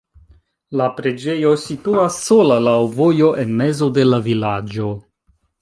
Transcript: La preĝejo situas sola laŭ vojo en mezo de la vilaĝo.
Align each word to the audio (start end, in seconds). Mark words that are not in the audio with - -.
La 0.79 0.87
preĝejo 0.99 1.51
situas 1.65 2.17
sola 2.29 2.59
laŭ 2.69 2.75
vojo 2.97 3.31
en 3.45 3.55
mezo 3.63 3.93
de 3.99 4.11
la 4.13 4.25
vilaĝo. 4.31 4.93